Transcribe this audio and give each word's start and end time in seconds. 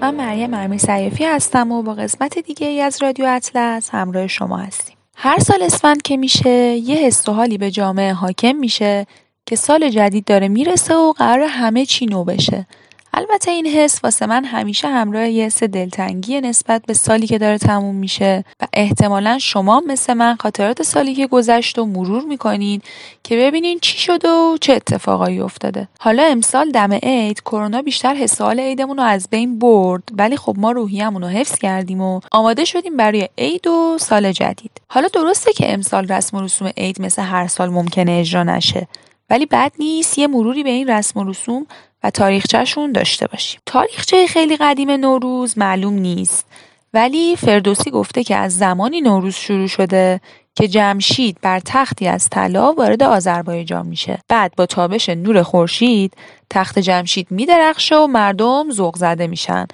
من 0.00 0.14
مریم 0.14 0.54
امیر 0.54 0.78
سیفی 0.78 1.24
هستم 1.24 1.72
و 1.72 1.82
با 1.82 1.94
قسمت 1.94 2.38
دیگه 2.38 2.66
ای 2.66 2.80
از 2.80 3.02
رادیو 3.02 3.26
اطلس 3.26 3.90
همراه 3.90 4.26
شما 4.26 4.56
هستیم. 4.56 4.96
هر 5.16 5.38
سال 5.38 5.62
اسفند 5.62 6.02
که 6.02 6.16
میشه 6.16 6.50
یه 6.74 6.96
حس 6.96 7.28
و 7.28 7.32
حالی 7.32 7.58
به 7.58 7.70
جامعه 7.70 8.12
حاکم 8.12 8.56
میشه 8.56 9.06
که 9.46 9.56
سال 9.56 9.90
جدید 9.90 10.24
داره 10.24 10.48
می‌رسه 10.48 10.94
و 10.94 11.12
قرار 11.12 11.48
همه 11.48 11.86
چی 11.86 12.06
نو 12.06 12.24
بشه. 12.24 12.66
البته 13.14 13.50
این 13.50 13.66
حس 13.66 14.04
واسه 14.04 14.26
من 14.26 14.44
همیشه 14.44 14.88
همراه 14.88 15.28
یه 15.28 15.46
حس 15.46 15.62
دلتنگی 15.62 16.40
نسبت 16.40 16.82
به 16.86 16.94
سالی 16.94 17.26
که 17.26 17.38
داره 17.38 17.58
تموم 17.58 17.94
میشه 17.94 18.44
و 18.60 18.66
احتمالا 18.72 19.38
شما 19.38 19.82
مثل 19.86 20.14
من 20.14 20.36
خاطرات 20.36 20.82
سالی 20.82 21.14
که 21.14 21.26
گذشت 21.26 21.78
و 21.78 21.86
مرور 21.86 22.24
می‌کنین 22.24 22.82
که 23.22 23.36
ببینین 23.36 23.78
چی 23.78 23.98
شده 23.98 24.28
و 24.28 24.56
چه 24.60 24.72
اتفاقایی 24.72 25.40
افتاده. 25.40 25.88
حالا 26.00 26.22
امسال 26.22 26.70
دم 26.70 26.92
عید 26.92 27.40
کرونا 27.40 27.82
بیشتر 27.82 28.14
حس 28.14 28.40
حال 28.40 28.60
عیدمون 28.60 28.96
رو 28.96 29.02
از 29.02 29.28
بین 29.30 29.58
برد 29.58 30.02
ولی 30.12 30.36
خب 30.36 30.54
ما 30.58 30.72
روحیمون 30.72 31.22
رو 31.22 31.28
حفظ 31.28 31.58
کردیم 31.58 32.00
و 32.00 32.20
آماده 32.32 32.64
شدیم 32.64 32.96
برای 32.96 33.28
عید 33.38 33.66
و 33.66 33.96
سال 34.00 34.32
جدید. 34.32 34.70
حالا 34.88 35.08
درسته 35.08 35.52
که 35.52 35.72
امسال 35.72 36.08
رسم 36.08 36.36
و 36.36 36.40
رسوم 36.40 36.70
عید 36.76 37.02
مثل 37.02 37.22
هر 37.22 37.46
سال 37.46 37.68
ممکنه 37.68 38.12
اجرا 38.12 38.42
نشه 38.42 38.88
ولی 39.30 39.46
بد 39.46 39.72
نیست 39.78 40.18
یه 40.18 40.26
مروری 40.26 40.62
به 40.62 40.70
این 40.70 40.90
رسم 40.90 41.20
و 41.20 41.24
رسوم 41.24 41.66
و 42.02 42.10
تاریخچهشون 42.10 42.92
داشته 42.92 43.26
باشیم. 43.26 43.60
تاریخچه 43.66 44.26
خیلی 44.26 44.56
قدیم 44.56 44.90
نوروز 44.90 45.58
معلوم 45.58 45.94
نیست 45.94 46.46
ولی 46.94 47.36
فردوسی 47.36 47.90
گفته 47.90 48.24
که 48.24 48.36
از 48.36 48.58
زمانی 48.58 49.00
نوروز 49.00 49.34
شروع 49.34 49.66
شده 49.66 50.20
که 50.54 50.68
جمشید 50.68 51.38
بر 51.42 51.60
تختی 51.60 52.08
از 52.08 52.28
طلا 52.28 52.72
وارد 52.72 53.02
آذربایجان 53.02 53.86
میشه. 53.86 54.18
بعد 54.28 54.52
با 54.56 54.66
تابش 54.66 55.08
نور 55.08 55.42
خورشید 55.42 56.14
تخت 56.50 56.78
جمشید 56.78 57.26
میدرخشه 57.30 57.96
و 57.96 58.06
مردم 58.06 58.70
ذوق 58.70 58.96
زده 58.96 59.26
میشن. 59.26 59.66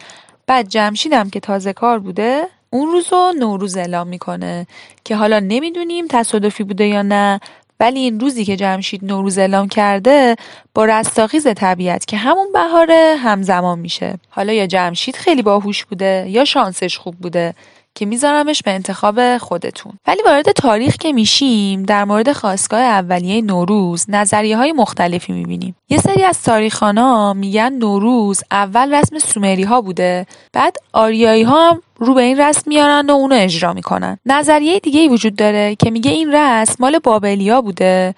بعد 0.47 0.69
جمشید 0.69 1.12
هم 1.12 1.30
که 1.30 1.41
تازه 1.41 1.72
کار 1.72 1.98
بوده 1.98 2.42
اون 2.70 2.91
روز 2.91 3.12
رو 3.12 3.33
نوروز 3.39 3.77
اعلام 3.77 4.06
می‌کنه 4.06 4.67
که 5.05 5.17
حالا 5.17 5.39
نمی‌دونیم 5.41 6.06
تصادفی 6.06 6.64
بوده 6.64 6.86
یا 6.86 7.02
نه 7.02 7.41
ولی 7.80 8.00
این 8.00 8.20
روزی 8.20 8.44
که 8.44 8.56
جمشید 8.56 9.05
نوروز 9.05 9.39
اعلام 9.39 9.69
کرده 9.69 10.36
با 10.75 10.84
رستاخیز 10.84 11.47
طبیعت 11.56 12.05
که 12.05 12.17
همون 12.17 12.53
بهاره 12.53 13.17
همزمان 13.19 13.78
میشه. 13.78 14.14
حالا 14.30 14.53
یا 14.53 14.67
جمشید 14.67 15.17
خیلی 15.17 15.42
باهوش 15.42 15.84
بوده 15.84 16.27
یا 16.28 16.45
شانسش 16.45 16.98
خوب 16.98 17.14
بوده. 17.14 17.55
که 17.94 18.06
میذارمش 18.06 18.62
به 18.62 18.70
انتخاب 18.70 19.38
خودتون. 19.38 19.92
ولی 20.06 20.22
وارد 20.22 20.52
تاریخ 20.52 20.96
که 20.96 21.12
میشیم 21.12 21.82
در 21.82 22.04
مورد 22.04 22.32
خواستگاه 22.32 22.80
اولیه 22.80 23.42
نوروز 23.42 24.06
نظریه 24.08 24.56
های 24.56 24.72
مختلفی 24.72 25.32
می‌بینیم. 25.32 25.76
یه 25.88 25.98
سری 25.98 26.22
از 26.22 26.42
تاریخانا 26.42 27.32
میگن 27.32 27.72
نوروز 27.72 28.42
اول 28.50 28.94
رسم 28.94 29.18
سومری 29.18 29.62
ها 29.62 29.80
بوده 29.80 30.26
بعد 30.52 30.77
آریایی 30.92 31.42
ها 31.42 31.70
هم 31.70 31.83
رو 31.96 32.14
به 32.14 32.22
این 32.22 32.40
رسم 32.40 32.62
میارن 32.66 33.10
و 33.10 33.12
اونو 33.12 33.34
اجرا 33.34 33.72
می‌کنن. 33.72 34.18
نظریه 34.27 34.78
دیگه 34.78 35.00
ای 35.00 35.08
وجود 35.08 35.36
داره 35.36 35.77
که 35.77 35.90
میگه 35.90 36.10
این 36.10 36.34
رسم 36.34 36.77
مال 36.80 36.98
بابلیا 36.98 37.60
بوده 37.60 38.14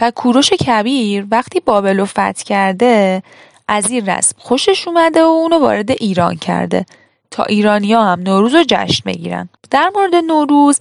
و 0.00 0.10
کوروش 0.10 0.52
کبیر 0.52 1.26
وقتی 1.30 1.60
بابل 1.60 1.98
رو 1.98 2.04
فتح 2.04 2.42
کرده 2.46 3.22
از 3.68 3.90
این 3.90 4.06
رسم 4.06 4.36
خوشش 4.38 4.88
اومده 4.88 5.22
و 5.22 5.26
اونو 5.26 5.58
وارد 5.58 5.90
ایران 5.90 6.36
کرده. 6.36 6.86
تا 7.30 7.44
ایرانیا 7.44 8.04
هم 8.04 8.20
نوروز 8.20 8.54
رو 8.54 8.64
جشن 8.68 9.02
بگیرن 9.06 9.48
در 9.70 9.90
مورد 9.94 10.14
نوروز 10.14 10.78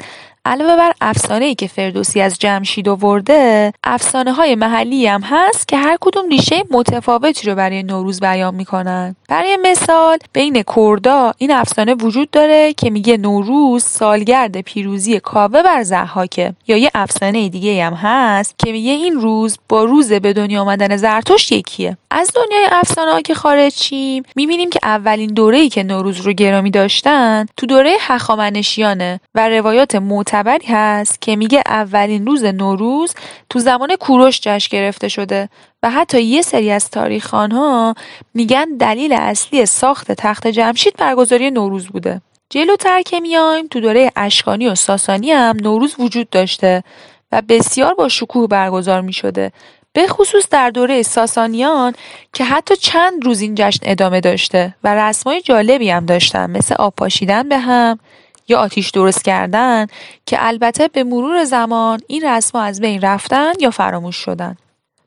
علاوه 0.47 0.75
بر 0.75 0.91
افسانه 1.01 1.45
ای 1.45 1.55
که 1.55 1.67
فردوسی 1.67 2.21
از 2.21 2.39
جمشید 2.39 2.89
آورده 2.89 3.73
افسانه 3.83 4.33
های 4.33 4.55
محلی 4.55 5.07
هم 5.07 5.21
هست 5.21 5.67
که 5.67 5.77
هر 5.77 5.97
کدوم 6.01 6.29
ریشه 6.29 6.63
متفاوتی 6.71 7.49
رو 7.49 7.55
برای 7.55 7.83
نوروز 7.83 8.19
بیان 8.19 8.55
می‌کنن. 8.55 9.15
برای 9.29 9.57
مثال 9.61 10.17
بین 10.33 10.63
کردا 10.75 11.33
این 11.37 11.51
افسانه 11.51 11.93
وجود 11.93 12.31
داره 12.31 12.73
که 12.73 12.89
میگه 12.89 13.17
نوروز 13.17 13.83
سالگرد 13.83 14.61
پیروزی 14.61 15.19
کاوه 15.19 15.63
بر 15.63 15.83
زحاکه 15.83 16.53
یا 16.67 16.77
یه 16.77 16.91
افسانه 16.95 17.49
دیگه 17.49 17.85
هم 17.85 17.93
هست 17.93 18.55
که 18.59 18.71
میگه 18.71 18.91
این 18.91 19.13
روز 19.13 19.57
با 19.69 19.83
روز 19.83 20.13
به 20.13 20.33
دنیا 20.33 20.61
آمدن 20.61 20.97
زرتشت 20.97 21.51
یکیه. 21.51 21.97
از 22.11 22.31
دنیای 22.35 22.67
افسانه 22.71 23.11
ها 23.11 23.21
که 23.21 23.33
خارج 23.33 23.73
شیم 23.73 24.23
می‌بینیم 24.35 24.69
که 24.69 24.79
اولین 24.83 25.33
دوره 25.33 25.57
ای 25.57 25.69
که 25.69 25.83
نوروز 25.83 26.21
رو 26.21 26.33
گرامی 26.33 26.71
داشتن 26.71 27.45
تو 27.57 27.65
دوره 27.65 27.91
هخامنشیانه 27.99 29.19
و 29.35 29.49
روایات 29.49 29.95
معتبری 30.37 30.67
هست 30.67 31.21
که 31.21 31.35
میگه 31.35 31.63
اولین 31.65 32.25
روز 32.25 32.43
نوروز 32.43 33.13
تو 33.49 33.59
زمان 33.59 33.95
کوروش 33.95 34.39
جشن 34.41 34.77
گرفته 34.77 35.07
شده 35.07 35.49
و 35.83 35.91
حتی 35.91 36.21
یه 36.21 36.41
سری 36.41 36.71
از 36.71 36.89
تاریخان 36.89 37.51
ها 37.51 37.95
میگن 38.33 38.65
دلیل 38.79 39.13
اصلی 39.13 39.65
ساخت 39.65 40.11
تخت 40.11 40.47
جمشید 40.47 40.93
برگزاری 40.97 41.51
نوروز 41.51 41.87
بوده. 41.87 42.21
جلوتر 42.49 43.01
که 43.01 43.19
میایم 43.19 43.67
تو 43.67 43.79
دوره 43.79 44.11
اشکانی 44.15 44.67
و 44.67 44.75
ساسانی 44.75 45.31
هم 45.31 45.57
نوروز 45.61 45.95
وجود 45.99 46.29
داشته 46.29 46.83
و 47.31 47.41
بسیار 47.49 47.93
با 47.93 48.07
شکوه 48.09 48.47
برگزار 48.47 49.01
می 49.01 49.13
شده 49.13 49.51
به 49.93 50.07
خصوص 50.07 50.49
در 50.49 50.69
دوره 50.69 51.03
ساسانیان 51.03 51.93
که 52.33 52.43
حتی 52.43 52.75
چند 52.75 53.25
روز 53.25 53.41
این 53.41 53.55
جشن 53.55 53.79
ادامه 53.83 54.21
داشته 54.21 54.75
و 54.83 54.95
رسمای 54.95 55.41
جالبی 55.41 55.89
هم 55.89 56.05
داشتن 56.05 56.49
مثل 56.49 56.75
آب 56.79 56.93
پاشیدن 56.95 57.49
به 57.49 57.57
هم 57.57 57.99
یا 58.47 58.59
آتیش 58.59 58.89
درست 58.89 59.23
کردن 59.23 59.87
که 60.25 60.37
البته 60.39 60.87
به 60.87 61.03
مرور 61.03 61.43
زمان 61.43 61.99
این 62.07 62.25
رسما 62.25 62.61
از 62.61 62.81
بین 62.81 63.01
رفتن 63.01 63.53
یا 63.59 63.71
فراموش 63.71 64.15
شدن. 64.15 64.57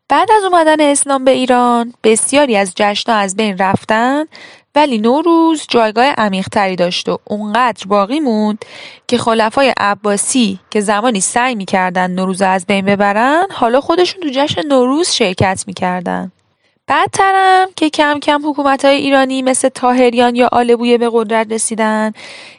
بعد 0.09 0.29
از 0.37 0.45
اومدن 0.45 0.81
اسلام 0.81 1.25
به 1.25 1.31
ایران 1.31 1.95
بسیاری 2.05 2.57
از 2.57 2.73
جشنها 2.77 3.17
از 3.17 3.37
بین 3.37 3.59
رفتن 3.59 4.25
ولی 4.75 4.99
نوروز 4.99 5.67
جایگاه 5.69 6.05
عمیقتری 6.05 6.77
داشت 6.77 7.09
و 7.09 7.19
اونقدر 7.25 7.87
باقی 7.87 8.21
موند 8.21 8.65
که 9.09 9.19
خلفای 9.19 9.75
عباسی 9.77 10.59
که 10.71 10.81
زمانی 10.81 11.21
سعی 11.21 11.55
می‌کردن 11.55 12.11
نوروز 12.11 12.43
از 12.43 12.67
بین 12.67 12.85
ببرن 12.85 13.47
حالا 13.51 13.81
خودشون 13.81 14.23
تو 14.23 14.29
جشن 14.33 14.67
نوروز 14.67 15.09
شرکت 15.09 15.65
می‌کردن. 15.67 16.33
بعدترم 16.91 17.69
که 17.77 17.91
کم 17.91 18.21
کم 18.21 18.49
حکومت 18.49 18.85
های 18.85 18.97
ایرانی 18.97 19.43
مثل 19.43 19.69
تاهریان 19.69 20.37
یا 20.37 20.49
آلبویه 20.53 20.99
به 20.99 21.11
قدرت 21.13 21.53
رسیدن. 21.53 22.13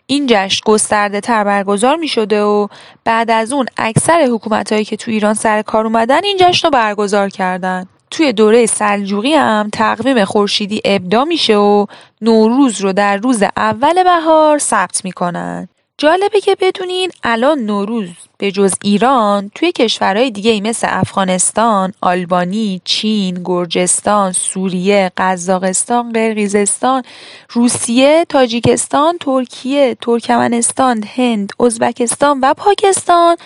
این 0.05 0.25
جشن 0.29 0.61
گسترده 0.65 1.19
تر 1.19 1.43
برگزار 1.43 1.95
می 1.95 2.07
شده 2.07 2.41
و 2.41 2.67
بعد 3.03 3.31
از 3.31 3.53
اون 3.53 3.65
اکثر 3.77 4.27
حکومت 4.31 4.71
هایی 4.71 4.85
که 4.85 4.95
تو 4.97 5.11
ایران 5.11 5.33
سر 5.33 5.61
کار 5.61 5.85
اومدن 5.85 6.23
این 6.23 6.37
جشن 6.39 6.67
رو 6.67 6.71
برگزار 6.71 7.29
کردن. 7.29 7.85
توی 8.11 8.33
دوره 8.33 8.65
سلجوقی 8.65 9.33
هم 9.33 9.69
تقویم 9.73 10.25
خورشیدی 10.25 10.81
ابدا 10.85 11.25
میشه 11.25 11.55
و 11.55 11.85
نوروز 12.21 12.81
رو 12.81 12.93
در 12.93 13.17
روز 13.17 13.43
اول 13.57 14.03
بهار 14.03 14.57
ثبت 14.57 15.05
می‌کنن. 15.05 15.67
جالبه 15.97 16.41
که 16.41 16.55
بدونین 16.59 17.11
الان 17.23 17.59
نوروز 17.59 18.09
به 18.41 18.51
جز 18.51 18.73
ایران 18.83 19.51
توی 19.55 19.71
کشورهای 19.71 20.31
دیگه 20.31 20.51
ای 20.51 20.61
مثل 20.61 20.87
افغانستان، 20.89 21.93
آلبانی، 22.01 22.81
چین، 22.83 23.41
گرجستان، 23.45 24.31
سوریه، 24.31 25.11
قزاقستان، 25.17 26.11
قرقیزستان، 26.11 27.03
روسیه، 27.49 28.25
تاجیکستان، 28.29 29.17
ترکیه، 29.17 29.97
ترکمنستان، 30.01 31.03
هند، 31.15 31.51
ازبکستان 31.59 32.39
و 32.39 32.53
پاکستان 32.53 33.37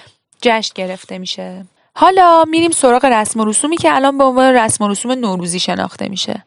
جشن 0.42 0.71
گرفته 0.75 1.18
میشه. 1.18 1.65
حالا 1.95 2.44
میریم 2.44 2.71
سراغ 2.71 3.06
رسم 3.06 3.39
و 3.39 3.45
رسومی 3.45 3.77
که 3.77 3.95
الان 3.95 4.18
به 4.18 4.24
عنوان 4.24 4.53
رسم 4.53 4.83
و 4.83 4.88
رسوم 4.88 5.12
نوروزی 5.12 5.59
شناخته 5.59 6.09
میشه. 6.09 6.44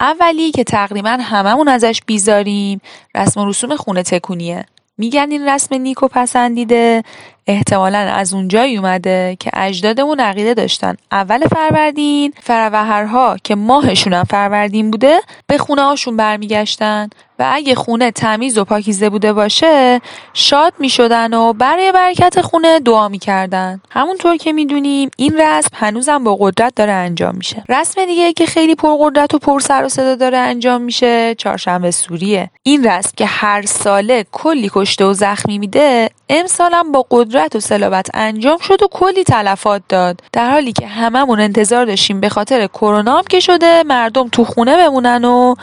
اولی 0.00 0.50
که 0.50 0.64
تقریبا 0.64 1.10
هممون 1.10 1.68
ازش 1.68 2.00
بیزاریم 2.06 2.80
رسم 3.14 3.40
و 3.40 3.48
رسوم 3.48 3.76
خونه 3.76 4.02
تکونیه. 4.02 4.66
میگن 4.98 5.30
این 5.30 5.48
رسم 5.48 5.74
نیک 5.74 6.02
و 6.02 6.08
پسندیده 6.08 7.02
احتمالا 7.46 7.98
از 7.98 8.34
اونجایی 8.34 8.76
اومده 8.76 9.36
که 9.40 9.50
اجدادمون 9.54 10.20
عقیده 10.20 10.54
داشتن 10.54 10.96
اول 11.12 11.40
فروردین 11.46 12.34
فروهرها 12.42 13.36
که 13.44 13.54
ماهشون 13.54 14.24
فروردین 14.24 14.90
بوده 14.90 15.20
به 15.46 15.58
خونه 15.58 15.82
هاشون 15.82 16.16
برمیگشتن 16.16 17.08
و 17.38 17.50
اگه 17.52 17.74
خونه 17.74 18.10
تمیز 18.10 18.58
و 18.58 18.64
پاکیزه 18.64 19.10
بوده 19.10 19.32
باشه 19.32 20.00
شاد 20.34 20.72
می 20.78 20.88
شدن 20.88 21.34
و 21.34 21.52
برای 21.52 21.92
برکت 21.92 22.40
خونه 22.40 22.80
دعا 22.80 23.08
می 23.08 23.18
کردن. 23.18 23.80
همونطور 23.90 24.36
که 24.36 24.52
می‌دونیم 24.52 25.10
این 25.16 25.40
رسم 25.40 25.68
هنوزم 25.74 26.24
با 26.24 26.36
قدرت 26.40 26.74
داره 26.74 26.92
انجام 26.92 27.34
میشه. 27.34 27.64
رسم 27.68 28.06
دیگه 28.06 28.32
که 28.32 28.46
خیلی 28.46 28.74
پرقدرت 28.74 29.34
و 29.34 29.38
پر 29.38 29.60
سر 29.60 29.84
و 29.84 29.88
صدا 29.88 30.14
داره 30.14 30.38
انجام 30.38 30.82
میشه 30.82 31.34
چهارشنبه 31.34 31.90
سوریه. 31.90 32.50
این 32.62 32.86
رسم 32.86 33.10
که 33.16 33.26
هر 33.26 33.62
ساله 33.62 34.26
کلی 34.32 34.70
کشته 34.74 35.04
و 35.04 35.12
زخمی 35.12 35.58
میده 35.58 36.10
امسالم 36.28 36.92
با 36.92 37.06
قدرت 37.10 37.56
و 37.56 37.60
صلابت 37.60 38.10
انجام 38.14 38.58
شد 38.58 38.82
و 38.82 38.88
کلی 38.92 39.24
تلفات 39.24 39.82
داد. 39.88 40.20
در 40.32 40.50
حالی 40.50 40.72
که 40.72 40.86
هممون 40.86 41.40
انتظار 41.40 41.84
داشتیم 41.84 42.20
به 42.20 42.28
خاطر 42.28 42.66
کرونا 42.66 43.16
هم 43.16 43.24
که 43.24 43.40
شده 43.40 43.82
مردم 43.82 44.28
تو 44.28 44.44
خونه 44.44 44.76
بمونن 44.76 45.24
و 45.24 45.54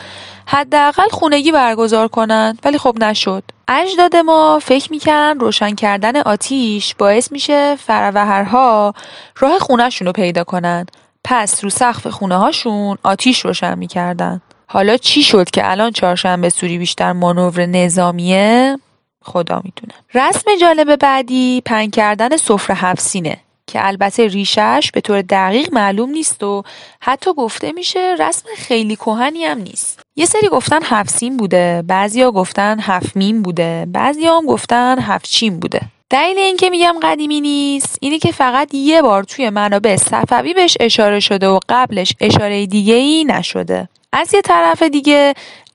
حداقل 0.46 1.10
خونگی 1.12 1.52
برگزار 1.52 2.08
کنن. 2.08 2.58
ولی 2.64 2.78
خب 2.78 2.98
نشد. 3.00 3.44
اجداد 3.68 4.16
ما 4.16 4.60
فکر 4.64 4.92
می‌کردن 4.92 5.40
روشن 5.40 5.76
کردن 5.76 6.22
آتیش 6.22 6.96
باعث 6.96 7.32
میشه 7.32 7.76
فروهرها 7.76 8.94
راه 9.38 9.60
خونهشون 9.60 10.06
رو 10.06 10.14
پیدا 10.14 10.44
کنن. 10.44 10.86
پس 11.24 11.64
رو 11.64 11.70
سقف 11.70 12.08
خونه 12.08 12.38
هاشون 12.38 12.98
آتیش 13.04 13.40
روشن 13.40 13.78
می‌کردن. 13.78 14.42
حالا 14.68 14.98
چی 14.98 15.24
شد 15.24 15.50
که 15.50 15.72
الان 15.72 15.92
چهارشنبه 15.92 16.50
سوری 16.50 16.78
بیشتر 16.78 17.12
مانور 17.12 17.66
نظامیه؟ 17.66 18.78
خدا 19.22 19.62
می‌دونه. 19.64 19.94
رسم 20.14 20.52
جالب 20.62 20.96
بعدی 20.96 21.62
پن 21.66 21.90
کردن 21.90 22.38
سفره 22.38 22.76
هفسینه 22.76 23.38
که 23.68 23.88
البته 23.88 24.28
ریشش 24.28 24.90
به 24.94 25.02
طور 25.02 25.22
دقیق 25.22 25.74
معلوم 25.74 26.10
نیست 26.10 26.44
و 26.44 26.64
حتی 27.02 27.34
گفته 27.34 27.72
میشه 27.72 28.16
رسم 28.20 28.46
خیلی 28.58 28.96
کهنی 28.96 29.46
هم 29.46 29.58
نیست. 29.58 30.00
یه 30.16 30.26
سری 30.26 30.48
گفتن 30.48 30.80
هفسین 30.84 31.38
بوده 31.38 31.84
بعضیا 31.88 32.32
گفتن 32.32 32.80
هفمین 32.80 33.42
بوده 33.42 33.88
بعضیا 33.94 34.38
هم 34.38 34.46
گفتن 34.46 35.00
هفچین 35.00 35.60
بوده. 35.60 35.82
دلیل 36.10 36.38
اینکه 36.38 36.70
میگم 36.70 36.96
قدیمی 37.04 37.42
نیست 37.42 37.98
اینه 38.02 38.20
که 38.20 38.32
فقط 38.32 38.74
یه 38.74 39.02
بار 39.02 39.24
توی 39.24 39.50
منابع 39.50 39.96
صفوی 39.96 40.54
بهش 40.54 40.78
اشاره 40.80 41.20
شده 41.20 41.48
و 41.48 41.60
قبلش 41.70 42.14
اشاره 42.20 42.66
دیگه 42.66 42.94
ای 42.94 43.26
نشده. 43.26 43.90
از 44.14 44.34
یه 44.34 44.42
طرف 44.42 44.84
دیگه 44.84 45.34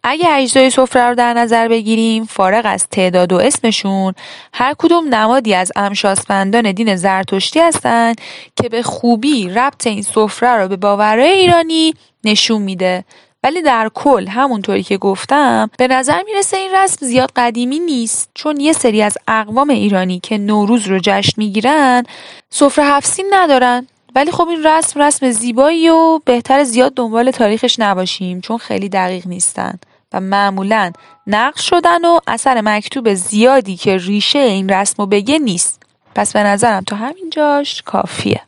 اگه 0.08 0.26
اجزای 0.30 0.70
سفره 0.70 1.02
رو 1.02 1.14
در 1.14 1.34
نظر 1.34 1.68
بگیریم 1.68 2.24
فارغ 2.24 2.62
از 2.64 2.86
تعداد 2.88 3.32
و 3.32 3.36
اسمشون 3.36 4.14
هر 4.52 4.74
کدوم 4.78 5.14
نمادی 5.14 5.54
از 5.54 5.72
امشاسپندان 5.76 6.72
دین 6.72 6.96
زرتشتی 6.96 7.60
هستند 7.60 8.20
که 8.56 8.68
به 8.68 8.82
خوبی 8.82 9.48
ربط 9.48 9.86
این 9.86 10.02
سفره 10.02 10.56
رو 10.56 10.68
به 10.68 10.76
باورهای 10.76 11.28
ایرانی 11.28 11.94
نشون 12.24 12.62
میده. 12.62 13.04
ولی 13.44 13.62
در 13.62 13.90
کل 13.94 14.28
همونطوری 14.28 14.82
که 14.82 14.96
گفتم 14.96 15.70
به 15.78 15.88
نظر 15.88 16.22
می‌رسه 16.22 16.56
این 16.56 16.70
رسم 16.74 17.06
زیاد 17.06 17.32
قدیمی 17.36 17.78
نیست 17.78 18.30
چون 18.34 18.60
یه 18.60 18.72
سری 18.72 19.02
از 19.02 19.18
اقوام 19.28 19.70
ایرانی 19.70 20.20
که 20.20 20.38
نوروز 20.38 20.86
رو 20.86 20.98
جشن 21.02 21.32
می‌گیرن 21.36 22.04
سفره 22.50 22.84
هفسین 22.84 23.26
ندارن. 23.30 23.86
ولی 24.14 24.30
خب 24.30 24.48
این 24.48 24.66
رسم 24.66 25.02
رسم 25.02 25.30
زیبایی 25.30 25.88
و 25.88 26.20
بهتر 26.24 26.64
زیاد 26.64 26.94
دنبال 26.94 27.30
تاریخش 27.30 27.78
نباشیم 27.78 28.40
چون 28.40 28.58
خیلی 28.58 28.88
دقیق 28.88 29.26
نیستن. 29.26 29.78
و 30.12 30.20
معمولا 30.20 30.92
نقش 31.26 31.70
شدن 31.70 32.04
و 32.04 32.18
اثر 32.26 32.60
مکتوب 32.60 33.14
زیادی 33.14 33.76
که 33.76 33.96
ریشه 33.96 34.38
این 34.38 34.68
رسم 34.68 35.02
و 35.02 35.06
بگه 35.06 35.38
نیست. 35.38 35.82
پس 36.14 36.32
به 36.32 36.42
نظرم 36.42 36.84
تا 36.84 36.96
همینجاش 36.96 37.82
کافیه. 37.82 38.40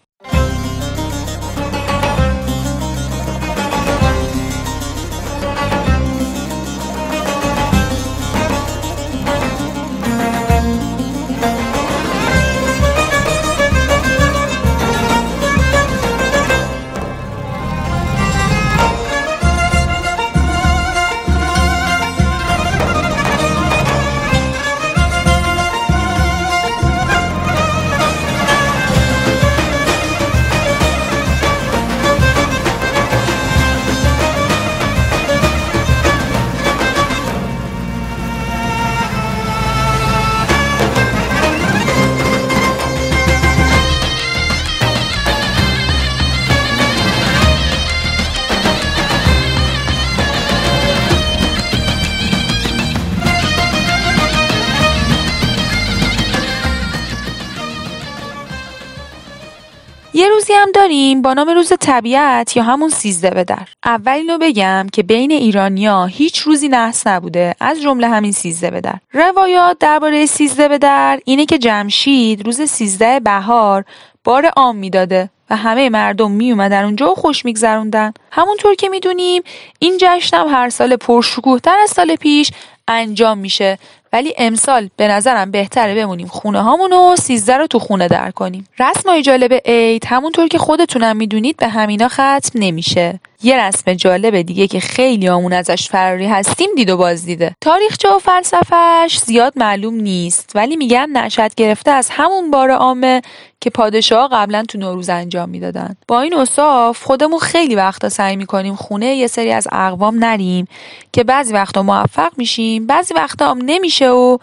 داریم 60.88 61.22
با 61.22 61.34
نام 61.34 61.48
روز 61.48 61.72
طبیعت 61.80 62.56
یا 62.56 62.62
همون 62.62 62.88
سیزده 62.90 63.30
به 63.30 63.44
در. 63.44 63.68
اول 63.84 64.12
اینو 64.12 64.38
بگم 64.38 64.86
که 64.92 65.02
بین 65.02 65.32
ایرانیا 65.32 66.04
هیچ 66.04 66.38
روزی 66.38 66.68
نحس 66.68 67.06
نبوده 67.06 67.54
از 67.60 67.82
جمله 67.82 68.08
همین 68.08 68.32
سیزده 68.32 68.70
به 68.70 68.80
در. 68.80 68.94
روایات 69.12 69.78
درباره 69.78 70.26
سیزده 70.26 70.68
به 70.68 70.78
در 70.78 71.20
اینه 71.24 71.46
که 71.46 71.58
جمشید 71.58 72.46
روز 72.46 72.62
سیزده 72.62 73.20
بهار 73.20 73.84
بار 74.24 74.50
آم 74.56 74.76
می‌داده 74.76 75.30
و 75.50 75.56
همه 75.56 75.90
مردم 75.90 76.30
می 76.30 76.52
اومدن 76.52 76.84
اونجا 76.84 77.12
و 77.12 77.14
خوش 77.14 77.44
میگذروندن. 77.44 78.12
همونطور 78.30 78.74
که 78.74 78.88
می‌دونیم 78.88 79.42
این 79.78 79.98
جشنم 80.00 80.48
هر 80.48 80.68
سال 80.68 80.96
پرشکوه 80.96 81.60
تر 81.60 81.76
از 81.82 81.90
سال 81.90 82.16
پیش 82.16 82.50
انجام 82.88 83.38
میشه. 83.38 83.78
ولی 84.12 84.34
امسال 84.38 84.88
به 84.96 85.08
نظرم 85.08 85.50
بهتره 85.50 85.94
بمونیم 85.94 86.26
خونه 86.26 86.62
هامون 86.62 86.92
و 86.92 87.16
سیزده 87.16 87.56
رو 87.56 87.66
تو 87.66 87.78
خونه 87.78 88.08
در 88.08 88.30
کنیم. 88.30 88.68
رسم 88.78 89.20
جالب 89.20 89.52
عید 89.64 90.04
همونطور 90.06 90.48
که 90.48 90.58
خودتونم 90.58 91.16
می‌دونید 91.16 91.56
به 91.56 91.68
همینا 91.68 92.08
ختم 92.08 92.50
نمیشه. 92.54 93.20
یه 93.42 93.60
رسم 93.60 93.94
جالب 93.94 94.42
دیگه 94.42 94.66
که 94.66 94.80
خیلی 94.80 95.28
آمون 95.28 95.52
ازش 95.52 95.88
فراری 95.88 96.26
هستیم 96.26 96.68
دید 96.76 96.90
و 96.90 96.96
بازدیده 96.96 97.56
تاریخچه 97.60 98.08
و 98.08 98.18
فلسفهش 98.18 99.18
زیاد 99.18 99.52
معلوم 99.56 99.94
نیست 99.94 100.52
ولی 100.54 100.76
میگن 100.76 101.10
نشد 101.10 101.54
گرفته 101.54 101.90
از 101.90 102.08
همون 102.10 102.50
بار 102.50 102.70
عامه 102.70 103.22
که 103.60 103.70
پادشاه 103.70 104.28
قبلا 104.32 104.64
تو 104.68 104.78
نوروز 104.78 105.08
انجام 105.08 105.48
می‌دادن. 105.48 105.96
با 106.08 106.20
این 106.20 106.34
اصاف 106.34 107.04
خودمون 107.04 107.38
خیلی 107.38 107.74
وقتا 107.74 108.08
سعی 108.08 108.36
می‌کنیم 108.36 108.74
خونه 108.74 109.06
یه 109.06 109.26
سری 109.26 109.52
از 109.52 109.68
اقوام 109.72 110.24
نریم 110.24 110.68
که 111.12 111.24
بعضی 111.24 111.52
وقتا 111.52 111.82
موفق 111.82 112.32
میشیم 112.36 112.77
بعضی 112.86 113.14
وقتا 113.14 113.50
هم 113.50 113.58
نمیشه 113.64 114.10
و 114.10 114.38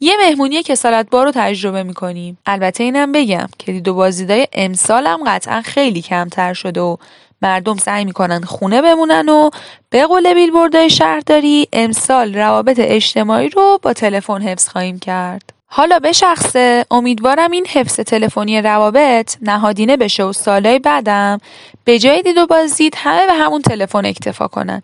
یه 0.00 0.16
مهمونی 0.16 0.62
کسالت 0.62 1.10
بار 1.10 1.24
رو 1.24 1.32
تجربه 1.34 1.82
می‌کنیم. 1.82 2.38
البته 2.46 2.84
اینم 2.84 3.12
بگم 3.12 3.48
که 3.58 3.72
دید 3.72 3.88
و 3.88 3.94
بازدیدای 3.94 4.46
امسال 4.52 5.06
هم 5.06 5.20
قطعا 5.26 5.62
خیلی 5.62 6.02
کمتر 6.02 6.54
شده 6.54 6.80
و 6.80 6.96
مردم 7.42 7.76
سعی 7.76 8.04
می‌کنن 8.04 8.40
خونه 8.40 8.82
بمونن 8.82 9.28
و 9.28 9.50
به 9.90 10.06
قول 10.06 10.34
بیلبوردهای 10.34 10.90
شهرداری 10.90 11.68
امسال 11.72 12.34
روابط 12.34 12.76
اجتماعی 12.78 13.48
رو 13.48 13.78
با 13.82 13.92
تلفن 13.92 14.42
حفظ 14.42 14.68
خواهیم 14.68 14.98
کرد. 14.98 15.52
حالا 15.66 15.98
به 15.98 16.12
شخصه 16.12 16.84
امیدوارم 16.90 17.50
این 17.50 17.66
حفظ 17.66 18.00
تلفنی 18.00 18.62
روابط 18.62 19.36
نهادینه 19.42 19.96
بشه 19.96 20.24
و 20.24 20.32
سالهای 20.32 20.78
بعدم 20.78 21.38
به 21.84 21.98
جای 21.98 22.22
دید 22.22 22.38
و 22.38 22.46
بازدید 22.46 22.94
همه 22.96 23.26
به 23.26 23.32
همون 23.32 23.62
تلفن 23.62 24.06
اکتفا 24.06 24.48
کنن. 24.48 24.82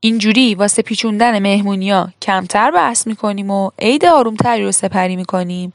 اینجوری 0.00 0.54
واسه 0.54 0.82
پیچوندن 0.82 1.38
مهمونیا 1.38 2.08
کمتر 2.22 2.70
بحث 2.70 3.06
می‌کنیم 3.06 3.50
و 3.50 3.70
عید 3.78 4.04
آرومتری 4.04 4.64
رو 4.64 4.72
سپری 4.72 5.16
می‌کنیم. 5.16 5.72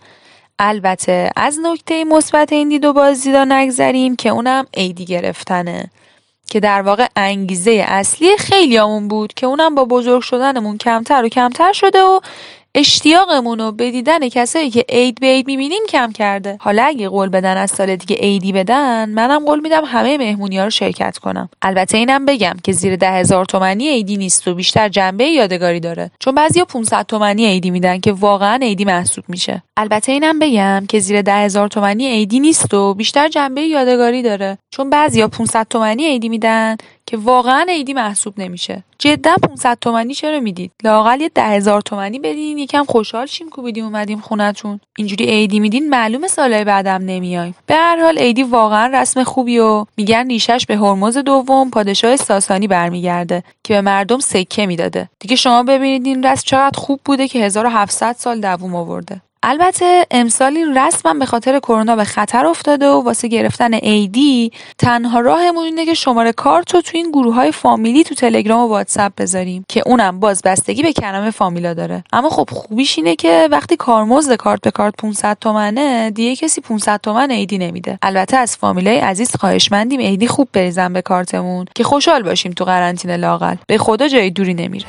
البته 0.59 1.29
از 1.35 1.59
نکته 1.63 2.03
مثبت 2.03 2.53
این 2.53 2.69
دید 2.69 2.85
و 2.85 2.93
بازدیدا 2.93 3.45
نگذریم 3.45 4.15
که 4.15 4.29
اونم 4.29 4.65
عیدی 4.73 5.05
گرفتنه. 5.05 5.89
که 6.51 6.59
در 6.59 6.81
واقع 6.81 7.07
انگیزه 7.15 7.85
اصلی 7.87 8.37
خیلی 8.37 8.77
همون 8.77 9.07
بود 9.07 9.33
که 9.33 9.47
اونم 9.47 9.75
با 9.75 9.85
بزرگ 9.85 10.21
شدنمون 10.21 10.77
کمتر 10.77 11.25
و 11.25 11.29
کمتر 11.29 11.73
شده 11.73 12.01
و 12.01 12.19
اشتیاقمون 12.75 13.59
رو 13.59 13.71
به 13.71 13.91
دیدن 13.91 14.29
کسایی 14.29 14.69
که 14.69 14.85
عید 14.89 15.19
به 15.19 15.27
عید 15.27 15.47
می‌بینیم 15.47 15.81
کم 15.89 16.11
کرده. 16.11 16.57
حالا 16.61 16.83
اگه 16.83 17.09
قول 17.09 17.29
بدن 17.29 17.57
از 17.57 17.71
سال 17.71 17.95
دیگه 17.95 18.15
عیدی 18.15 18.51
بدن 18.51 19.09
منم 19.09 19.45
قول 19.45 19.59
میدم 19.59 19.85
همه 19.85 20.17
مهمونی 20.17 20.57
ها 20.57 20.63
رو 20.63 20.69
شرکت 20.69 21.17
کنم. 21.17 21.49
البته 21.61 21.97
اینم 21.97 22.25
بگم 22.25 22.55
که 22.63 22.71
زیر 22.71 22.95
ده 22.95 23.11
هزار 23.11 23.45
تومنی 23.45 23.89
عیدی 23.89 24.17
نیست 24.17 24.47
و 24.47 24.53
بیشتر 24.53 24.89
جنبه 24.89 25.25
یادگاری 25.25 25.79
داره. 25.79 26.11
چون 26.19 26.35
بعضیا 26.35 26.65
500 26.65 27.05
تومنی 27.05 27.45
عیدی 27.45 27.69
میدن 27.69 27.99
که 27.99 28.11
واقعا 28.11 28.59
عیدی 28.61 28.85
محسوب 28.85 29.23
میشه. 29.27 29.63
البته 29.77 30.11
اینم 30.11 30.39
بگم 30.39 30.85
که 30.89 30.99
زیر 30.99 31.21
ده 31.21 31.35
هزار 31.35 31.67
تومنی 31.67 32.07
عیدی 32.07 32.39
نیست 32.39 32.73
و 32.73 32.93
بیشتر 32.93 33.29
جنبه 33.29 33.61
یادگاری 33.61 34.21
داره. 34.21 34.57
چون 34.69 34.89
بعضیا 34.89 35.27
500 35.27 35.67
تومنی 35.69 36.05
عیدی 36.05 36.29
میدن 36.29 36.77
که 37.11 37.17
واقعا 37.17 37.65
عیدی 37.69 37.93
محسوب 37.93 38.33
نمیشه. 38.37 38.83
جدا 38.99 39.35
500 39.43 39.77
تومنی 39.81 40.13
چرا 40.13 40.39
می‌دید؟ 40.39 40.71
لاقل 40.83 41.21
یه 41.21 41.29
ده 41.29 41.43
هزار 41.43 41.81
بدین 42.23 42.57
یکم 42.57 42.83
خوشحال 42.83 43.25
شیم 43.25 43.49
کوبیدیم 43.49 43.85
اومدیم 43.85 44.19
خونتون. 44.19 44.79
اینجوری 44.97 45.25
عیدی 45.25 45.59
میدین 45.59 45.89
معلومه 45.89 46.27
سالهای 46.27 46.63
بعدم 46.63 47.01
نمیایم. 47.05 47.55
به 47.65 47.75
هر 47.75 48.03
حال 48.03 48.17
عیدی 48.17 48.43
واقعا 48.43 49.01
رسم 49.01 49.23
خوبی 49.23 49.59
و 49.59 49.85
میگن 49.97 50.27
ریشش 50.27 50.65
به 50.67 50.77
هرمز 50.77 51.17
دوم 51.17 51.69
پادشاه 51.69 52.15
ساسانی 52.15 52.67
برمیگرده 52.67 53.43
که 53.63 53.73
به 53.73 53.81
مردم 53.81 54.19
سکه 54.19 54.65
می‌داده. 54.65 55.09
دیگه 55.19 55.35
شما 55.35 55.63
ببینید 55.63 56.05
این 56.05 56.23
رسم 56.23 56.43
چقدر 56.45 56.79
خوب 56.79 56.99
بوده 57.05 57.27
که 57.27 57.39
1700 57.39 58.15
سال 58.19 58.41
دووم 58.41 58.75
آورده. 58.75 59.21
البته 59.43 60.05
امسال 60.11 60.57
این 60.57 60.77
رسمم 60.77 61.19
به 61.19 61.25
خاطر 61.25 61.59
کرونا 61.59 61.95
به 61.95 62.03
خطر 62.03 62.45
افتاده 62.45 62.87
و 62.87 63.01
واسه 63.01 63.27
گرفتن 63.27 63.73
ایدی 63.73 64.51
تنها 64.77 65.19
راهمون 65.19 65.63
اینه 65.63 65.85
که 65.85 65.93
شماره 65.93 66.31
کارت 66.31 66.73
رو 66.73 66.81
تو 66.81 66.97
این 66.97 67.11
گروه 67.11 67.35
های 67.35 67.51
فامیلی 67.51 68.03
تو 68.03 68.15
تلگرام 68.15 68.59
و 68.59 68.67
واتساپ 68.67 69.11
بذاریم 69.17 69.65
که 69.67 69.83
اونم 69.85 70.19
باز 70.19 70.41
بستگی 70.45 70.83
به 70.83 70.93
کلمه 70.93 71.31
فامیلا 71.31 71.73
داره. 71.73 72.03
اما 72.13 72.29
خب 72.29 72.49
خوبیش 72.51 72.97
اینه 72.97 73.15
که 73.15 73.47
وقتی 73.51 73.75
کارمزد 73.75 74.35
کارت 74.35 74.61
به 74.61 74.71
کارت 74.71 74.95
500 74.97 75.37
تومنه 75.41 76.11
دیگه 76.11 76.35
کسی 76.35 76.61
500 76.61 76.99
تومن 77.03 77.31
ایدی 77.31 77.57
نمیده. 77.57 77.99
البته 78.01 78.37
از 78.37 78.57
فامیلای 78.57 78.99
عزیز 78.99 79.35
خواهشمندیم 79.35 79.99
ایدی 79.99 80.27
خوب 80.27 80.47
بریزن 80.53 80.93
به 80.93 81.01
کارتمون 81.01 81.65
که 81.75 81.83
خوشحال 81.83 82.23
باشیم 82.23 82.51
تو 82.51 82.65
قرنطینه 82.65 83.17
لاقل. 83.17 83.55
به 83.67 83.77
خدا 83.77 84.07
جای 84.07 84.29
دوری 84.29 84.53
نمیره. 84.53 84.87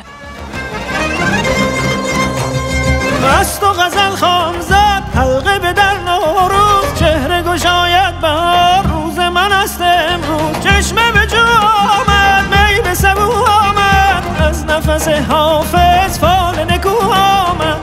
حافظ 15.29 16.19
فال 16.19 16.65
نکو 16.71 17.13
آمد. 17.13 17.81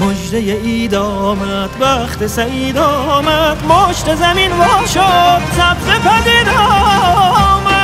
مجده 0.00 0.38
اید 0.38 0.94
آمد 0.94 1.70
وقت 1.80 2.26
سعید 2.26 2.78
آمد 2.78 3.56
مشت 3.64 4.14
زمین 4.14 4.52
وا 4.52 4.86
شد 4.86 5.42
سبز 5.56 5.86
پدید 5.86 6.48
آمد. 6.48 7.76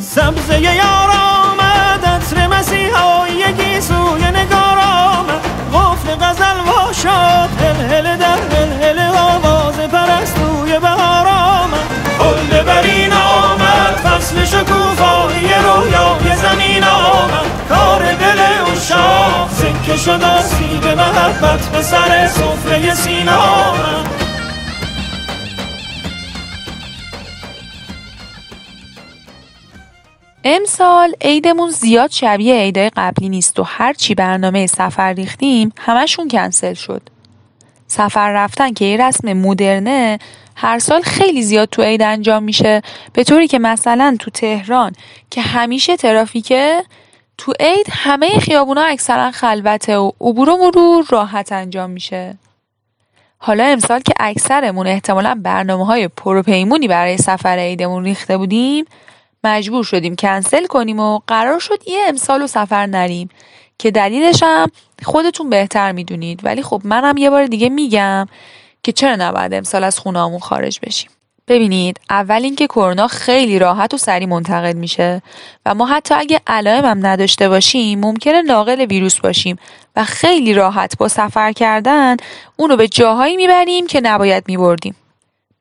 سبزه 0.00 0.60
یار 0.60 1.10
آمد 1.10 2.04
عطر 2.04 2.46
مسیحایی 2.46 3.80
سوی 3.80 4.24
نگار 4.30 4.78
آمد. 4.78 5.40
غفل 5.74 6.14
غزل 6.14 6.60
وا 6.66 6.92
شد 6.92 7.48
هل 7.62 7.92
هل 7.92 8.16
در 8.16 8.38
هل 8.56 8.82
هل 8.82 8.98
آواز 9.16 9.74
پرستوی 9.74 10.78
بهار 10.78 11.26
آمد 12.28 12.52
هل 12.52 12.62
برین 12.62 13.12
آمد 13.12 13.96
فصل 14.04 14.44
شکوفایی 14.44 15.48
رویای 15.64 16.36
زمین 16.36 16.84
آمد 16.84 17.68
کار 17.68 18.14
دل 18.14 18.38
اشاق 18.72 19.50
سکه 19.52 19.96
شد 19.96 20.22
آسیب 20.22 20.86
محبت 20.86 21.68
به 21.68 21.82
سر 21.82 22.26
سفره 22.26 22.94
سینا 22.94 23.36
آمد 23.36 24.28
امسال 30.44 31.12
عیدمون 31.20 31.70
زیاد 31.70 32.10
شبیه 32.10 32.54
عیدای 32.54 32.90
قبلی 32.96 33.28
نیست 33.28 33.60
و 33.60 33.62
هر 33.62 33.92
چی 33.92 34.14
برنامه 34.14 34.66
سفر 34.66 35.12
ریختیم 35.12 35.72
همشون 35.78 36.28
کنسل 36.28 36.74
شد. 36.74 37.02
سفر 37.86 38.32
رفتن 38.32 38.72
که 38.72 38.84
یه 38.84 39.06
رسم 39.06 39.32
مدرنه 39.32 40.18
هر 40.60 40.78
سال 40.78 41.02
خیلی 41.02 41.42
زیاد 41.42 41.68
تو 41.68 41.82
عید 41.82 42.02
انجام 42.02 42.42
میشه. 42.42 42.82
به 43.12 43.24
طوری 43.24 43.48
که 43.48 43.58
مثلا 43.58 44.16
تو 44.18 44.30
تهران 44.30 44.92
که 45.30 45.40
همیشه 45.40 45.96
ترافیکه 45.96 46.84
تو 47.38 47.52
عید 47.60 47.86
همه 47.90 48.38
خیابونا 48.38 48.82
اکثرا 48.82 49.30
خلوته 49.30 49.96
و 49.96 50.10
عبور 50.20 50.50
و 50.50 50.56
مرور 50.56 51.06
راحت 51.10 51.52
انجام 51.52 51.90
میشه. 51.90 52.38
حالا 53.38 53.64
امسال 53.64 54.00
که 54.00 54.12
اکثرمون 54.20 54.86
احتمالا 54.86 55.40
برنامه 55.42 55.86
های 55.86 56.08
پروپیمونی 56.08 56.88
برای 56.88 57.16
سفر 57.16 57.58
عیدمون 57.58 58.04
ریخته 58.04 58.36
بودیم 58.36 58.84
مجبور 59.44 59.84
شدیم 59.84 60.16
کنسل 60.16 60.66
کنیم 60.66 61.00
و 61.00 61.20
قرار 61.26 61.58
شد 61.58 61.88
یه 61.88 62.00
امسال 62.08 62.42
و 62.42 62.46
سفر 62.46 62.86
نریم. 62.86 63.28
که 63.78 63.90
دلیلش 63.90 64.42
هم 64.42 64.70
خودتون 65.04 65.50
بهتر 65.50 65.92
می‌دونید. 65.92 66.40
ولی 66.44 66.62
خب 66.62 66.80
منم 66.84 67.16
یه 67.16 67.30
بار 67.30 67.46
دیگه 67.46 67.68
میگم 67.68 68.26
که 68.82 68.92
چرا 68.92 69.16
نباید 69.16 69.54
امسال 69.54 69.84
از 69.84 69.98
خونه 69.98 70.38
خارج 70.38 70.80
بشیم؟ 70.82 71.10
ببینید 71.48 72.00
اول 72.10 72.40
اینکه 72.44 72.66
کرونا 72.66 73.08
خیلی 73.08 73.58
راحت 73.58 73.94
و 73.94 73.96
سریع 73.96 74.28
منتقل 74.28 74.72
میشه 74.72 75.22
و 75.66 75.74
ما 75.74 75.86
حتی 75.86 76.14
اگه 76.14 76.40
علائم 76.46 76.84
هم 76.84 77.06
نداشته 77.06 77.48
باشیم 77.48 78.00
ممکنه 78.00 78.42
ناقل 78.42 78.80
ویروس 78.80 79.20
باشیم 79.20 79.58
و 79.96 80.04
خیلی 80.04 80.54
راحت 80.54 80.98
با 80.98 81.08
سفر 81.08 81.52
کردن 81.52 82.16
اونو 82.56 82.76
به 82.76 82.88
جاهایی 82.88 83.36
می‌بریم 83.36 83.86
که 83.86 84.00
نباید 84.00 84.44
میبردیم. 84.48 84.96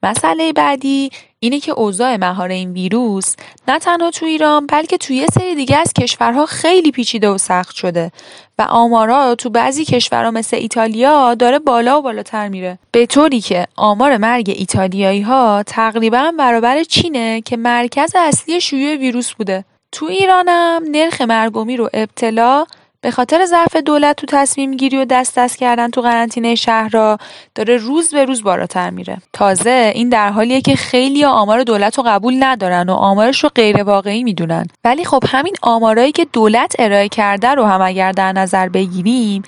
مسئله 0.03 0.53
بعدی 0.53 1.09
اینه 1.39 1.59
که 1.59 1.71
اوضاع 1.71 2.15
مهار 2.15 2.49
این 2.49 2.71
ویروس 2.71 3.35
نه 3.67 3.79
تنها 3.79 4.11
تو 4.11 4.25
ایران 4.25 4.67
بلکه 4.67 4.97
توی 4.97 5.15
یه 5.15 5.27
سری 5.33 5.55
دیگه 5.55 5.77
از 5.77 5.93
کشورها 5.93 6.45
خیلی 6.45 6.91
پیچیده 6.91 7.29
و 7.29 7.37
سخت 7.37 7.75
شده 7.75 8.11
و 8.59 8.61
آمارا 8.61 9.35
تو 9.35 9.49
بعضی 9.49 9.85
کشورها 9.85 10.31
مثل 10.31 10.57
ایتالیا 10.57 11.33
داره 11.33 11.59
بالا 11.59 11.99
و 11.99 12.01
بالاتر 12.01 12.47
میره. 12.47 12.79
به 12.91 13.05
طوری 13.05 13.41
که 13.41 13.67
آمار 13.75 14.17
مرگ 14.17 14.53
ایتالیایی 14.57 15.21
ها 15.21 15.63
تقریبا 15.67 16.31
برابر 16.39 16.83
چینه 16.83 17.41
که 17.41 17.57
مرکز 17.57 18.13
اصلی 18.15 18.61
شیوع 18.61 18.95
ویروس 18.95 19.33
بوده. 19.33 19.65
تو 19.91 20.05
ایرانم 20.05 20.83
نرخ 20.91 21.21
مرگومی 21.21 21.77
رو 21.77 21.89
ابتلا 21.93 22.65
به 23.01 23.11
خاطر 23.11 23.45
ضعف 23.45 23.75
دولت 23.75 24.15
تو 24.15 24.27
تصمیم 24.29 24.75
گیری 24.75 24.97
و 24.97 25.05
دست 25.05 25.39
دست 25.39 25.57
کردن 25.57 25.89
تو 25.89 26.01
قرنطینه 26.01 26.55
شهرها 26.55 27.17
داره 27.55 27.77
روز 27.77 28.13
به 28.13 28.25
روز 28.25 28.43
بالاتر 28.43 28.89
میره. 28.89 29.17
تازه 29.33 29.91
این 29.95 30.09
در 30.09 30.31
حالیه 30.31 30.61
که 30.61 30.75
خیلی 30.75 31.25
آمار 31.25 31.63
دولت 31.63 31.97
رو 31.97 32.03
قبول 32.07 32.35
ندارن 32.39 32.89
و 32.89 32.93
آمارش 32.93 33.43
رو 33.43 33.49
غیر 33.55 33.83
واقعی 33.83 34.23
می‌دونن. 34.23 34.67
ولی 34.83 35.05
خب 35.05 35.23
همین 35.27 35.55
آمارایی 35.61 36.11
که 36.11 36.25
دولت 36.33 36.75
ارائه 36.79 37.09
کرده 37.09 37.49
رو 37.49 37.65
هم 37.65 37.81
اگر 37.81 38.11
در 38.11 38.31
نظر 38.31 38.69
بگیریم 38.69 39.43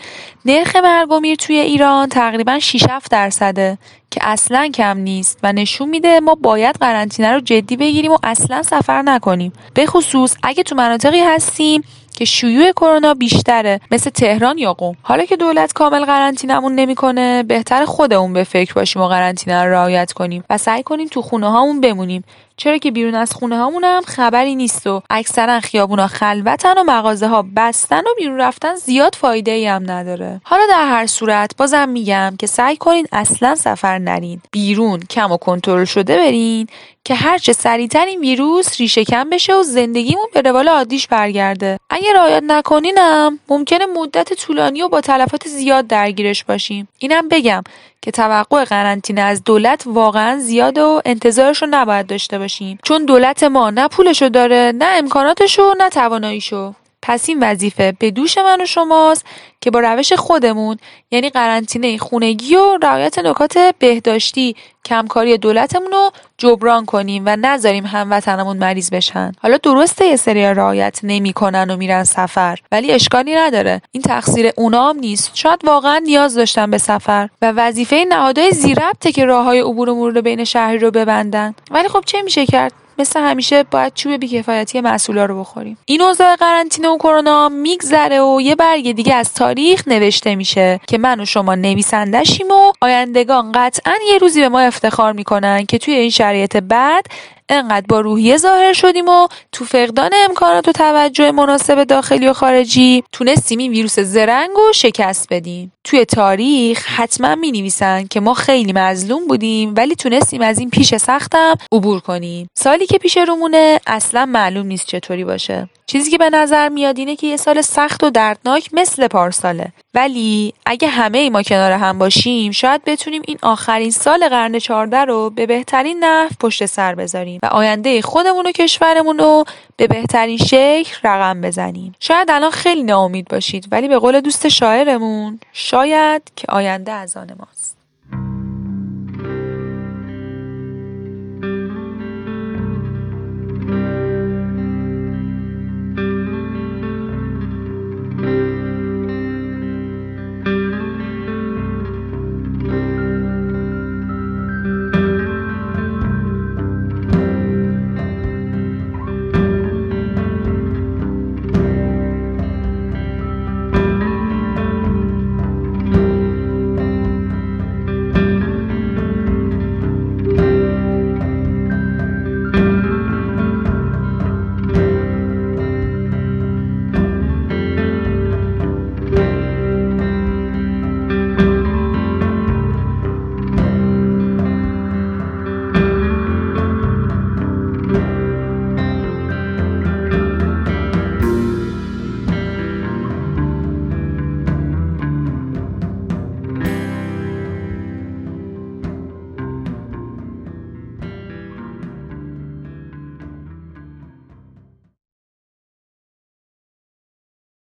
نرخ 0.46 0.76
مرگ 0.76 1.12
و 1.12 1.20
میر 1.20 1.36
توی 1.36 1.56
ایران 1.56 2.10
تقریبا 2.10 2.60
6 2.60 2.86
درصده 3.12 3.78
که 4.12 4.20
اصلا 4.24 4.68
کم 4.68 4.98
نیست 4.98 5.40
و 5.44 5.54
نشون 5.54 5.90
میده 5.90 6.20
ما 6.20 6.36
باید 6.36 6.76
قرنطینه 6.76 7.32
رو 7.34 7.40
جدی 7.40 7.78
بگیریم 7.78 8.12
و 8.12 8.18
اصلا 8.24 8.64
سفر 8.64 9.02
نکنیم. 9.02 9.54
به 9.74 9.86
خصوص 9.86 10.36
اگه 10.44 10.64
تو 10.64 10.76
مناطقی 10.76 11.20
هستیم 11.20 11.84
که 12.20 12.26
شیوع 12.26 12.72
کرونا 12.72 13.14
بیشتره 13.14 13.80
مثل 13.92 14.10
تهران 14.10 14.58
یا 14.58 14.74
قم. 14.74 14.94
حالا 15.02 15.26
که 15.26 15.38
دولت 15.38 15.74
کامل 15.74 16.06
قرنطینمون 16.06 16.76
نمی‌کنه 16.76 17.44
بهتر 17.44 17.86
خودمون 17.86 18.34
به 18.34 18.44
فکر 18.44 18.74
باشیم 18.74 19.02
و 19.02 19.08
قرنطینه 19.08 19.64
رو 19.64 19.72
رعایت 19.72 20.14
کنیم 20.14 20.44
و 20.50 20.58
سعی 20.58 20.84
کنیم 20.84 21.08
تو 21.08 21.22
خونه 21.22 21.52
هامون 21.52 21.82
بمونیم. 21.82 22.24
چرا 22.60 22.78
که 22.78 22.92
بیرون 22.92 23.16
از 23.16 23.34
خونه 23.34 23.58
هامون 23.58 23.84
هم 23.84 24.02
خبری 24.02 24.56
نیست 24.56 24.88
و 24.88 25.02
اکثرا 25.10 25.60
خیابونا 25.60 26.08
خلوتن 26.08 26.78
و 26.78 26.84
مغازه 26.84 27.28
ها 27.28 27.46
بستن 27.56 28.00
و 28.00 28.14
بیرون 28.18 28.38
رفتن 28.38 28.76
زیاد 28.76 29.16
فایده 29.16 29.52
ای 29.52 29.68
هم 29.68 29.92
نداره. 29.92 30.42
حالا 30.44 30.64
در 30.70 30.86
هر 30.86 31.06
صورت 31.06 31.58
بازم 31.58 31.90
میگم 31.90 32.34
که 32.40 32.48
سعی 32.48 32.78
کنین 32.78 33.08
اصلا 33.12 33.56
سفر 33.56 34.00
نرین. 34.00 34.42
بیرون 34.52 35.00
کم 35.00 35.32
و 35.32 35.38
کنترل 35.38 35.86
شده 35.86 36.18
برین 36.18 36.68
که 37.04 37.16
هرچه 37.16 37.54
سریعتر 37.54 38.06
این 38.06 38.20
ویروس 38.20 38.80
ریشه 38.80 39.04
کم 39.04 39.30
بشه 39.30 39.56
و 39.56 39.64
زندگیمون 39.64 40.28
به 40.34 40.42
روال 40.42 40.68
عادیش 40.68 41.08
برگرده. 41.08 41.80
اگه 41.90 42.14
رعایت 42.14 42.44
نکنینم 42.48 43.40
ممکنه 43.50 43.86
مدت 43.86 44.34
طولانی 44.34 44.82
و 44.82 44.90
با 44.90 45.02
تلفات 45.02 45.48
زیاد 45.48 45.88
درگیرش 45.88 46.44
باشیم. 46.44 46.88
اینم 46.98 47.30
بگم 47.30 47.64
که 48.02 48.12
توقع 48.12 48.64
قرنطینه 48.64 49.22
از 49.22 49.44
دولت 49.44 49.84
واقعا 49.86 50.40
زیاد 50.40 50.78
و 50.78 51.02
انتظارش 51.06 51.62
رو 51.62 51.68
نباید 51.72 52.08
داشته 52.08 52.40
باشیم. 52.40 52.80
چون 52.84 53.06
دولت 53.06 53.44
ما 53.44 53.70
نه 53.70 53.88
پولشو 53.88 54.30
داره 54.30 54.74
نه 54.76 54.86
امکاناتشو 54.98 55.74
نه 55.78 55.90
تواناییشو. 55.90 56.74
پس 57.02 57.30
این 57.30 57.40
وظیفه 57.44 57.94
به 58.00 58.12
دوش 58.12 58.38
من 58.38 58.62
و 58.62 58.66
شماست 58.66 59.26
که 59.62 59.72
با 59.72 59.80
روش 59.80 60.14
خودمون 60.14 60.78
یعنی 61.12 61.30
قرنطینه 61.30 61.98
خونگی 61.98 62.56
و 62.56 62.78
رعایت 62.82 63.20
نکات 63.20 63.58
بهداشتی 63.80 64.56
کمکاری 64.86 65.38
دولتمون 65.38 65.92
رو 65.92 66.12
جبران 66.38 66.86
کنیم 66.86 67.24
و 67.26 67.36
نذاریم 67.36 67.86
هموطنمون 67.86 68.58
مریض 68.58 68.90
بشن. 68.90 69.32
حالا 69.42 69.58
درسته 69.58 70.06
یه 70.06 70.16
سری 70.16 70.44
رعایت 70.44 71.00
نمی‌کنن 71.04 71.70
و 71.70 71.78
میرن 71.78 72.04
سفر 72.04 72.58
ولی 72.72 72.92
اشکالی 72.92 73.36
نداره. 73.36 73.82
این 73.92 74.04
تقصیر 74.04 74.52
اونام 74.58 74.98
نیست. 74.98 75.32
شاید 75.34 75.66
واقعا 75.66 75.98
نیاز 75.98 76.36
داشتن 76.36 76.72
به 76.72 76.78
سفر 76.78 77.30
و 77.42 77.52
وظیفه 77.52 78.06
نهادهای 78.10 78.52
زیربطه 78.52 79.12
که 79.12 79.26
راه 79.26 79.46
های 79.46 79.60
عبور 79.60 79.90
و 79.90 79.96
مرور 79.96 80.22
بین 80.22 80.44
شهری 80.44 80.78
رو 80.78 80.92
ببندن. 80.92 81.54
ولی 81.72 81.88
خب 81.88 82.04
چه 82.06 82.22
میشه 82.22 82.46
کرد؟ 82.46 82.74
مثل 83.00 83.20
همیشه 83.20 83.64
باید 83.64 83.94
چوب 83.94 84.14
بیکفایتی 84.14 84.82
مسئولا 84.82 85.26
رو 85.26 85.40
بخوریم. 85.40 85.78
این 85.86 86.02
اوضاع 86.02 86.36
قرنطینه 86.36 86.88
و 86.88 86.98
کرونا 86.98 87.50
میگذره 87.50 88.22
و 88.22 88.42
یه 88.42 88.56
برگ 88.56 88.92
دیگه 88.92 89.16
از 89.16 89.34
تاریخ 89.34 89.88
نوشته 89.88 90.36
میشه 90.36 90.80
که 90.88 90.98
من 90.98 91.20
و 91.20 91.26
شما 91.26 91.56
نویسندشیم 91.56 92.48
و 92.52 92.74
آیندگان 92.82 93.52
قطعا 93.52 93.94
یه 94.12 94.18
روزی 94.18 94.42
به 94.42 94.50
ما 94.50 94.60
افتخار 94.60 95.14
می‌کنن 95.14 95.66
که 95.66 95.78
توی 95.78 95.94
این 95.94 96.10
شرایط 96.10 96.58
بعد 96.58 97.06
انقدر 97.50 97.86
با 97.90 98.00
روحیه 98.00 98.38
ظاهر 98.38 98.74
شدیم 98.74 99.08
و 99.08 99.28
تو 99.52 99.66
فقدان 99.66 100.10
امکانات 100.30 100.68
و 100.68 100.72
توجه 100.72 101.32
مناسب 101.32 101.84
داخلی 101.84 102.28
و 102.28 102.34
خارجی 102.34 103.04
تونستیم 103.12 103.60
این 103.60 103.72
ویروس 103.72 104.00
زرنگ 104.00 104.58
و 104.58 104.74
شکست 104.74 105.28
بدیم. 105.30 105.72
توی 105.84 106.06
تاریخ 106.06 106.86
حتما 106.86 107.36
می 107.36 107.52
نویسن 107.52 108.08
که 108.08 108.20
ما 108.20 108.34
خیلی 108.34 108.74
مظلوم 108.74 109.28
بودیم 109.28 109.74
ولی 109.78 109.96
تونستیم 109.96 110.42
از 110.42 110.60
این 110.60 110.70
پیش 110.70 110.96
سختم 110.96 111.56
عبور 111.72 112.00
کنیم. 112.00 112.50
سالی 112.58 112.86
که 112.86 112.98
پیش 112.98 113.18
رومونه 113.18 113.80
اصلا 113.88 114.26
معلوم 114.26 114.66
نیست 114.66 114.86
چطوری 114.86 115.24
باشه. 115.24 115.70
چیزی 115.86 116.12
که 116.12 116.18
به 116.18 116.30
نظر 116.30 116.70
میاد 116.70 116.98
اینه 116.98 117.16
که 117.16 117.28
یه 117.28 117.38
سال 117.38 117.62
سخت 117.62 118.04
و 118.04 118.10
دردناک 118.10 118.70
مثل 118.74 119.08
پارساله. 119.08 119.72
ولی 119.94 120.54
اگه 120.66 120.88
همه 120.88 121.18
ای 121.18 121.30
ما 121.30 121.44
کنار 121.44 121.72
هم 121.72 121.98
باشیم 122.00 122.52
شاید 122.52 122.84
بتونیم 122.86 123.22
این 123.28 123.38
آخرین 123.42 123.92
سال 123.92 124.30
قرن 124.30 124.60
14 124.60 125.06
رو 125.06 125.30
به 125.30 125.46
بهترین 125.46 126.04
نحو 126.04 126.30
پشت 126.40 126.66
سر 126.66 126.96
بذاریم 126.96 127.40
و 127.44 127.46
آینده 127.46 128.02
خودمون 128.02 128.46
و 128.48 128.52
کشورمون 128.52 129.18
رو 129.18 129.44
به 129.78 129.88
بهترین 129.88 130.38
شکل 130.38 130.98
رقم 131.04 131.42
بزنیم. 131.42 131.96
شاید 132.00 132.32
الان 132.32 132.52
خیلی 132.52 132.84
ناامید 132.84 133.28
باشید 133.28 133.68
ولی 133.72 133.88
به 133.88 134.00
قول 134.00 134.22
دوست 134.22 134.48
شاعرمون 134.48 135.40
شاید 135.54 136.32
که 136.36 136.46
آینده 136.50 136.92
از 136.92 137.18
آن 137.18 137.36
ماست. 137.40 137.79